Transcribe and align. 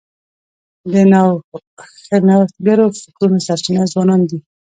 د 0.91 0.93
نوښتګرو 2.27 2.85
فکرونو 3.01 3.39
سرچینه 3.47 3.83
ځوانان 3.91 4.21
دي. 4.29 4.39